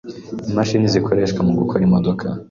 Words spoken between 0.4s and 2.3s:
Imashini zikoreshwa mu gukora imodoka.